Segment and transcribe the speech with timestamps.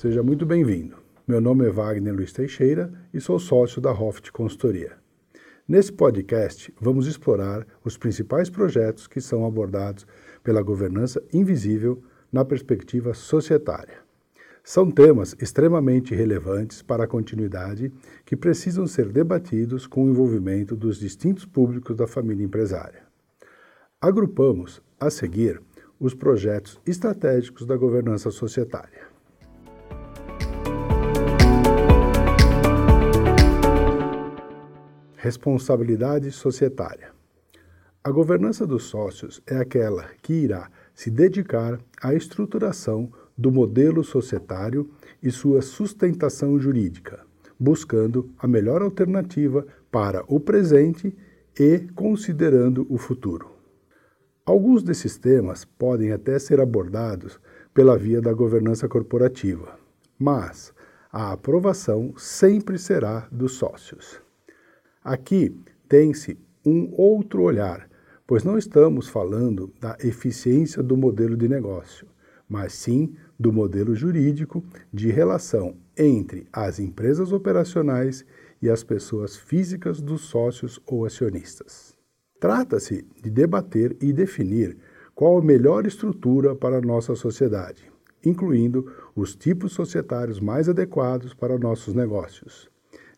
[0.00, 0.96] seja muito bem-vindo.
[1.28, 4.92] Meu nome é Wagner Luiz Teixeira e sou sócio da Hoft Consultoria.
[5.68, 10.06] Nesse podcast, vamos explorar os principais projetos que são abordados
[10.42, 12.02] pela governança invisível
[12.32, 13.98] na perspectiva societária.
[14.64, 17.92] São temas extremamente relevantes para a continuidade
[18.24, 23.02] que precisam ser debatidos com o envolvimento dos distintos públicos da família empresária.
[24.00, 25.60] Agrupamos, a seguir,
[26.00, 29.09] os projetos estratégicos da governança societária.
[35.22, 37.10] Responsabilidade societária.
[38.02, 44.88] A governança dos sócios é aquela que irá se dedicar à estruturação do modelo societário
[45.22, 47.20] e sua sustentação jurídica,
[47.58, 51.14] buscando a melhor alternativa para o presente
[51.54, 53.50] e considerando o futuro.
[54.46, 57.38] Alguns desses temas podem até ser abordados
[57.74, 59.78] pela via da governança corporativa,
[60.18, 60.72] mas
[61.12, 64.29] a aprovação sempre será dos sócios.
[65.02, 65.56] Aqui
[65.88, 67.88] tem-se um outro olhar,
[68.26, 72.06] pois não estamos falando da eficiência do modelo de negócio,
[72.46, 78.26] mas sim do modelo jurídico de relação entre as empresas operacionais
[78.60, 81.96] e as pessoas físicas dos sócios ou acionistas.
[82.38, 84.76] Trata-se de debater e definir
[85.14, 87.90] qual a melhor estrutura para a nossa sociedade,
[88.22, 92.70] incluindo os tipos societários mais adequados para nossos negócios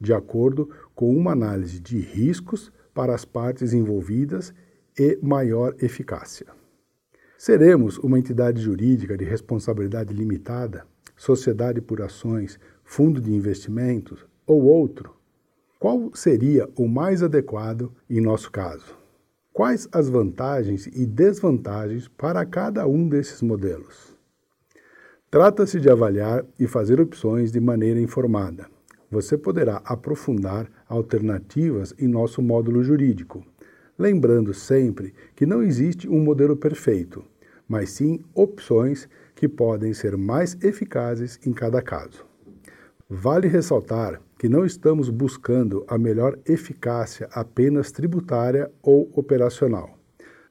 [0.00, 4.54] de acordo com uma análise de riscos para as partes envolvidas
[4.98, 6.46] e maior eficácia.
[7.36, 10.84] Seremos uma entidade jurídica de responsabilidade limitada,
[11.16, 15.14] sociedade por ações, fundo de investimentos ou outro?
[15.78, 18.96] Qual seria o mais adequado em nosso caso?
[19.52, 24.16] Quais as vantagens e desvantagens para cada um desses modelos?
[25.30, 28.66] Trata-se de avaliar e fazer opções de maneira informada
[29.10, 33.44] você poderá aprofundar alternativas em nosso módulo jurídico,
[33.98, 37.24] lembrando sempre que não existe um modelo perfeito,
[37.66, 42.24] mas sim opções que podem ser mais eficazes em cada caso.
[43.10, 49.98] Vale ressaltar que não estamos buscando a melhor eficácia apenas tributária ou operacional,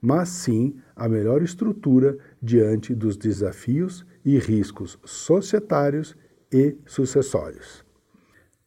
[0.00, 6.16] mas sim a melhor estrutura diante dos desafios e riscos societários
[6.50, 7.85] e sucessórios.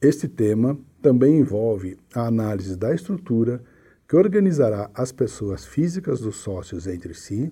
[0.01, 3.61] Este tema também envolve a análise da estrutura
[4.07, 7.51] que organizará as pessoas físicas dos sócios entre si,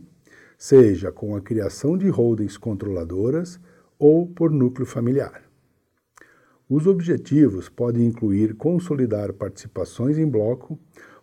[0.58, 3.60] seja com a criação de holdings controladoras
[4.00, 5.44] ou por núcleo familiar.
[6.70, 10.80] Os objetivos podem incluir consolidar participações em bloco,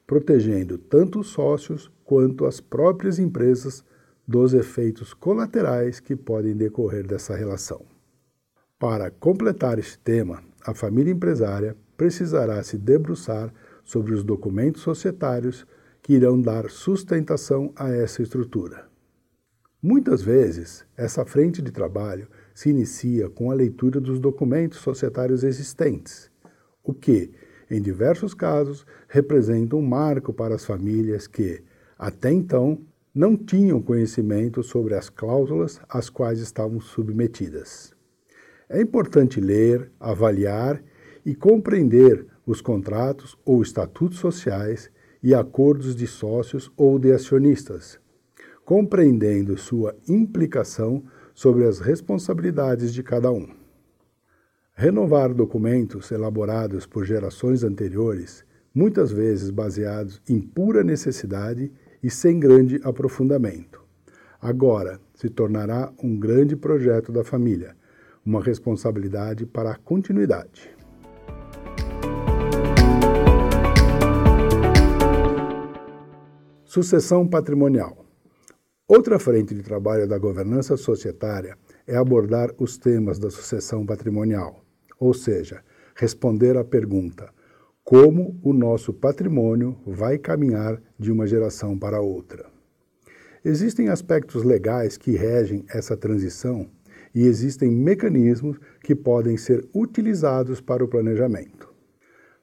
[0.06, 3.82] protegendo tanto os sócios quanto as próprias empresas
[4.28, 7.82] dos efeitos colaterais que podem decorrer dessa relação.
[8.78, 13.52] Para completar este tema, a família empresária precisará se debruçar
[13.84, 15.66] sobre os documentos societários
[16.02, 18.88] que irão dar sustentação a essa estrutura.
[19.82, 26.30] Muitas vezes, essa frente de trabalho se inicia com a leitura dos documentos societários existentes,
[26.82, 27.32] o que,
[27.70, 31.62] em diversos casos, representa um marco para as famílias que,
[31.98, 32.80] até então,
[33.14, 37.94] não tinham conhecimento sobre as cláusulas às quais estavam submetidas.
[38.74, 40.82] É importante ler, avaliar
[41.24, 44.90] e compreender os contratos ou estatutos sociais
[45.22, 48.00] e acordos de sócios ou de acionistas,
[48.64, 53.46] compreendendo sua implicação sobre as responsabilidades de cada um.
[54.72, 61.70] Renovar documentos elaborados por gerações anteriores, muitas vezes baseados em pura necessidade
[62.02, 63.84] e sem grande aprofundamento.
[64.42, 67.76] Agora se tornará um grande projeto da família
[68.24, 70.71] uma responsabilidade para a continuidade.
[76.65, 78.04] Sucessão patrimonial.
[78.88, 81.56] Outra frente de trabalho da governança societária
[81.86, 84.65] é abordar os temas da sucessão patrimonial,
[84.98, 85.62] ou seja,
[85.94, 87.30] responder à pergunta:
[87.84, 92.47] como o nosso patrimônio vai caminhar de uma geração para outra?
[93.44, 96.68] Existem aspectos legais que regem essa transição
[97.15, 101.72] e existem mecanismos que podem ser utilizados para o planejamento.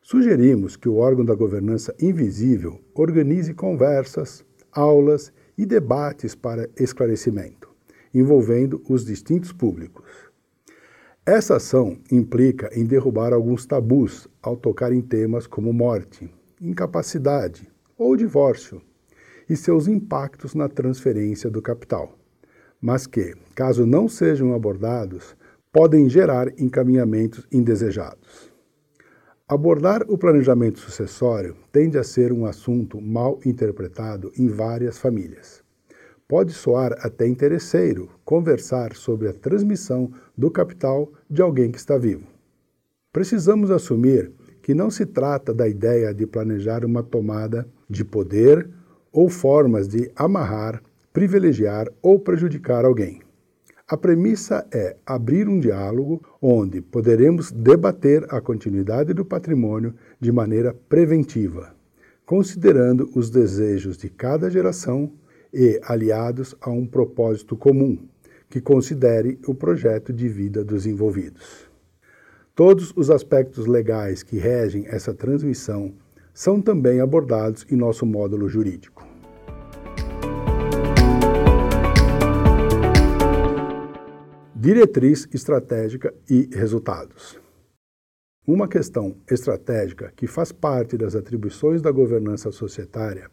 [0.01, 7.69] Sugerimos que o órgão da governança invisível organize conversas, aulas e debates para esclarecimento,
[8.13, 10.09] envolvendo os distintos públicos.
[11.23, 18.15] Essa ação implica em derrubar alguns tabus ao tocar em temas como morte, incapacidade ou
[18.15, 18.81] divórcio
[19.47, 22.17] e seus impactos na transferência do capital
[22.81, 25.35] mas que, caso não sejam abordados,
[25.71, 28.51] podem gerar encaminhamentos indesejados.
[29.47, 35.61] Abordar o planejamento sucessório tende a ser um assunto mal interpretado em várias famílias.
[36.27, 42.25] Pode soar até interesseiro conversar sobre a transmissão do capital de alguém que está vivo.
[43.11, 44.31] Precisamos assumir
[44.61, 48.69] que não se trata da ideia de planejar uma tomada de poder
[49.11, 50.81] ou formas de amarrar,
[51.13, 53.21] privilegiar ou prejudicar alguém.
[53.87, 60.73] A premissa é abrir um diálogo onde poderemos debater a continuidade do patrimônio de maneira
[60.87, 61.75] preventiva,
[62.25, 65.11] considerando os desejos de cada geração
[65.53, 68.07] e aliados a um propósito comum,
[68.49, 71.69] que considere o projeto de vida dos envolvidos.
[72.55, 75.93] Todos os aspectos legais que regem essa transmissão
[76.33, 79.10] são também abordados em nosso módulo jurídico.
[84.63, 87.41] Diretriz estratégica e resultados.
[88.45, 93.27] Uma questão estratégica que faz parte das atribuições da governança societária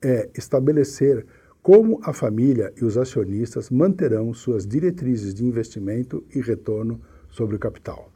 [0.00, 1.26] é estabelecer
[1.60, 7.58] como a família e os acionistas manterão suas diretrizes de investimento e retorno sobre o
[7.58, 8.12] capital.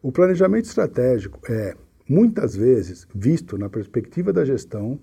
[0.00, 1.74] O planejamento estratégico é,
[2.08, 4.98] muitas vezes, visto na perspectiva da gestão,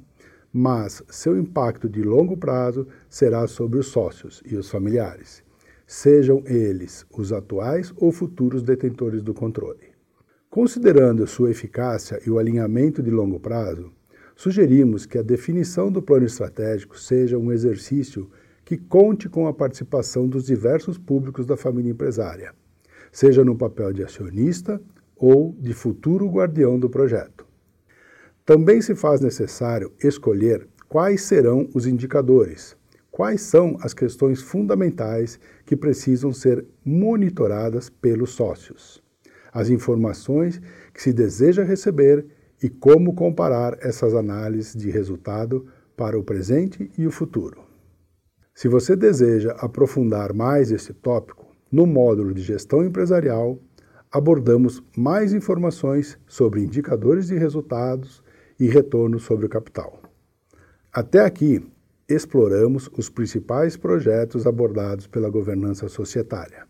[0.51, 5.47] mas seu impacto de longo prazo será sobre os sócios e os familiares,
[5.91, 9.89] sejam eles os atuais ou futuros detentores do controle.
[10.49, 13.91] Considerando sua eficácia e o alinhamento de longo prazo,
[14.35, 18.29] sugerimos que a definição do plano estratégico seja um exercício
[18.63, 22.53] que conte com a participação dos diversos públicos da família empresária
[23.11, 24.81] seja no papel de acionista
[25.15, 27.45] ou de futuro guardião do projeto.
[28.45, 32.75] Também se faz necessário escolher quais serão os indicadores,
[33.19, 39.03] quais são as questões fundamentais que precisam ser monitoradas pelos sócios,
[39.51, 40.61] as informações
[40.93, 42.25] que se deseja receber
[42.63, 45.67] e como comparar essas análises de resultado
[45.97, 47.59] para o presente e o futuro.
[48.55, 53.59] Se você deseja aprofundar mais esse tópico, no módulo de gestão empresarial,
[54.09, 58.23] abordamos mais informações sobre indicadores de resultados
[58.57, 60.01] e retorno sobre o capital.
[60.93, 61.61] Até aqui,
[62.09, 66.67] exploramos os principais projetos abordados pela governança societária.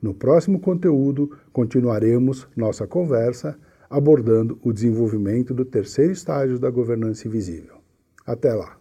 [0.00, 3.58] No próximo conteúdo, continuaremos nossa conversa
[3.90, 7.76] abordando o desenvolvimento do terceiro estágio da governança invisível.
[8.24, 8.77] Até lá!